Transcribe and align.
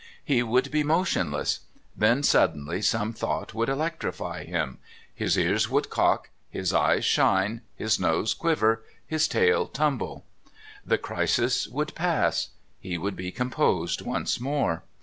He 0.25 0.41
would 0.41 0.71
be 0.71 0.81
motionless; 0.81 1.59
then 1.95 2.23
suddenly 2.23 2.81
some 2.81 3.13
thought 3.13 3.53
would 3.53 3.69
electrify 3.69 4.45
him 4.45 4.79
his 5.13 5.37
ears 5.37 5.69
would 5.69 5.91
cock, 5.91 6.31
his 6.49 6.73
eyes 6.73 7.05
shine, 7.05 7.61
his 7.75 7.99
nose 7.99 8.33
quiver, 8.33 8.83
his 9.05 9.27
tail 9.27 9.67
tumble. 9.67 10.25
The 10.83 10.97
crisis 10.97 11.67
would 11.67 11.93
pass; 11.93 12.47
he 12.79 12.97
would 12.97 13.15
be 13.15 13.31
composed 13.31 14.01
once 14.01 14.39
more. 14.39 14.81